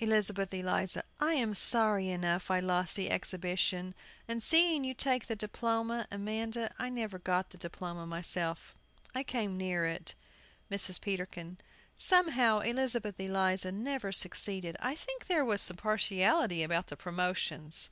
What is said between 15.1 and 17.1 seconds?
there was partiality about the